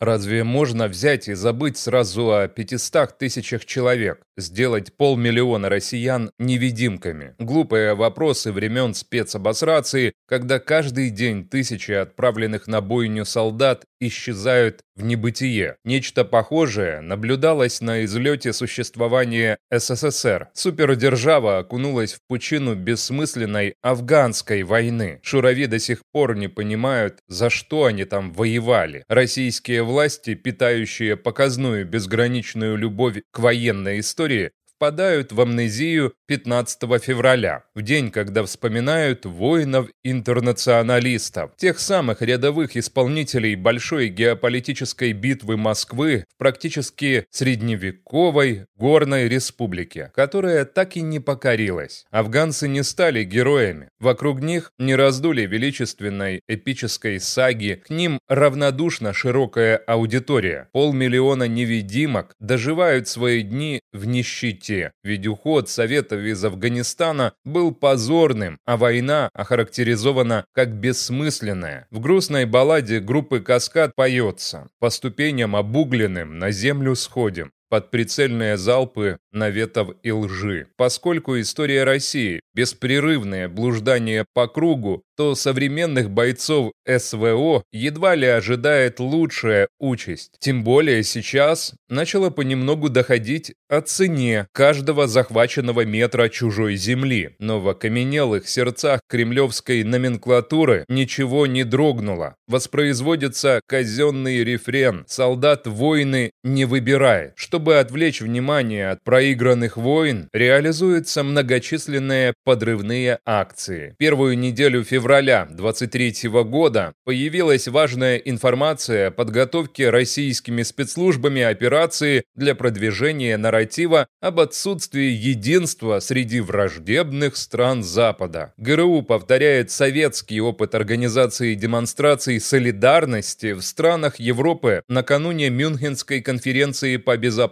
[0.00, 7.34] Разве можно взять и забыть сразу о 500 тысячах человек, сделать полмиллиона россиян невидимками?
[7.38, 15.76] Глупые вопросы времен спецобосрации, когда каждый день тысячи отправленных на бойню солдат исчезают в небытие.
[15.84, 20.48] Нечто похожее наблюдалось на излете существования СССР.
[20.54, 25.20] Супердержава окунулась в пучину бессмысленной афганской войны.
[25.22, 29.04] Шурави до сих пор не понимают, за что они там воевали.
[29.08, 37.82] Российские власти, питающие показную безграничную любовь к военной истории, впадают в амнезию 15 февраля, в
[37.82, 48.64] день, когда вспоминают воинов-интернационалистов, тех самых рядовых исполнителей большой геополитической битвы Москвы в практически средневековой
[48.74, 52.06] горной республике, которая так и не покорилась.
[52.10, 59.76] Афганцы не стали героями, вокруг них не раздули величественной эпической саги, к ним равнодушна широкая
[59.76, 60.70] аудитория.
[60.72, 68.58] Полмиллиона невидимок доживают свои дни в нищете темноте, ведь уход Советов из Афганистана был позорным,
[68.64, 71.86] а война охарактеризована как бессмысленная.
[71.90, 79.18] В грустной балладе группы «Каскад» поется «По ступеням обугленным на землю сходим, под прицельные залпы
[79.32, 80.66] наветов и лжи.
[80.76, 89.68] Поскольку история России– беспрерывное блуждание по кругу, то современных бойцов СВО едва ли ожидает лучшая
[89.78, 90.32] участь.
[90.40, 97.36] Тем более сейчас начало понемногу доходить о цене каждого захваченного метра чужой земли.
[97.38, 102.36] Но в окаменелых сердцах кремлевской номенклатуры ничего не дрогнуло.
[102.48, 107.34] Воспроизводится казенный рефрен «Солдат войны не выбирает».
[107.60, 113.94] Чтобы отвлечь внимание от проигранных войн, реализуются многочисленные подрывные акции.
[113.98, 123.36] Первую неделю февраля 23 года появилась важная информация о подготовке российскими спецслужбами операции для продвижения
[123.36, 128.54] нарратива об отсутствии единства среди враждебных стран Запада.
[128.56, 137.49] ГРУ повторяет советский опыт организации демонстраций солидарности в странах Европы накануне Мюнхенской конференции по безопасности.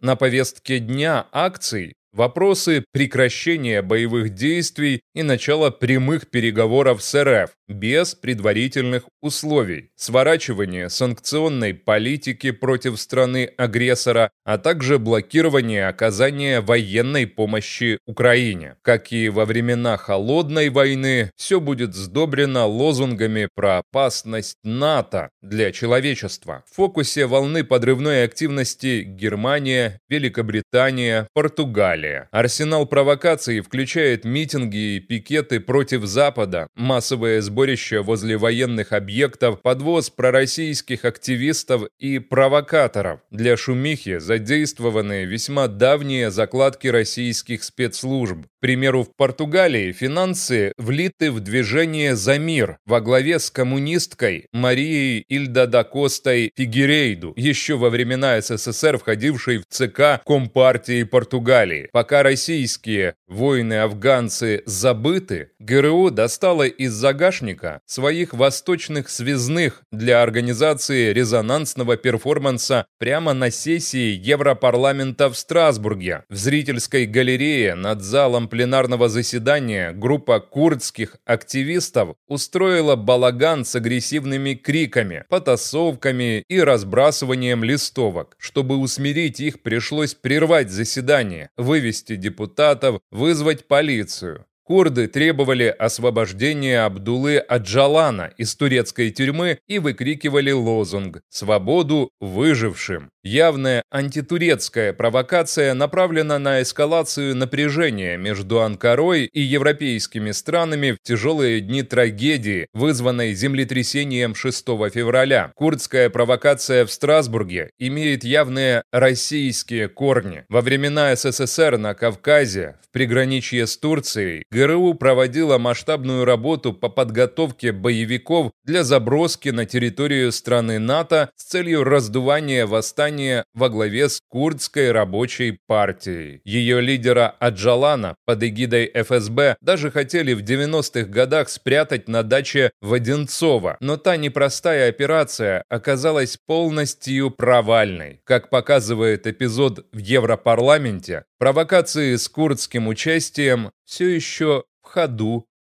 [0.00, 8.14] На повестке дня акций Вопросы прекращения боевых действий и начала прямых переговоров с РФ без
[8.14, 18.76] предварительных условий, сворачивание санкционной политики против страны-агрессора, а также блокирование оказания военной помощи Украине.
[18.82, 26.62] Как и во времена Холодной войны, все будет сдобрено лозунгами про опасность НАТО для человечества.
[26.70, 32.28] В фокусе волны подрывной активности Германия, Великобритания, Португалия.
[32.30, 40.10] Арсенал провокаций включает митинги и пикеты против Запада, массовое сборы сборища возле военных объектов, подвоз
[40.10, 43.20] пророссийских активистов и провокаторов.
[43.30, 48.44] Для шумихи задействованы весьма давние закладки российских спецслужб.
[48.44, 55.24] К примеру, в Португалии финансы влиты в движение «За мир» во главе с коммунисткой Марией
[55.26, 61.88] Ильда да Костой Фигерейду, еще во времена СССР входившей в ЦК Компартии Португалии.
[61.92, 72.86] Пока российские воины-афганцы забыты, ГРУ достала из загашника своих восточных связных для организации резонансного перформанса
[72.98, 76.24] прямо на сессии Европарламента в Страсбурге.
[76.28, 85.24] В зрительской галерее над залом пленарного заседания группа курдских активистов устроила балаган с агрессивными криками,
[85.28, 88.36] потасовками и разбрасыванием листовок.
[88.38, 94.46] Чтобы усмирить их, пришлось прервать заседание, вывести депутатов, вызвать полицию.
[94.66, 103.10] Курды требовали освобождения Абдулы Аджалана из турецкой тюрьмы и выкрикивали лозунг «Свободу выжившим».
[103.22, 111.82] Явная антитурецкая провокация направлена на эскалацию напряжения между Анкарой и европейскими странами в тяжелые дни
[111.82, 115.52] трагедии, вызванной землетрясением 6 февраля.
[115.56, 120.44] Курдская провокация в Страсбурге имеет явные российские корни.
[120.48, 127.72] Во времена СССР на Кавказе, в приграничье с Турцией, ГРУ проводила масштабную работу по подготовке
[127.72, 134.92] боевиков для заброски на территорию страны НАТО с целью раздувания восстания во главе с Курдской
[134.92, 136.40] рабочей партией.
[136.44, 143.76] Ее лидера Аджалана под эгидой ФСБ даже хотели в 90-х годах спрятать на даче Воденцова,
[143.80, 148.22] но та непростая операция оказалась полностью провальной.
[148.24, 155.48] Как показывает эпизод в Европарламенте, провокации с курдским участием все еще в ходу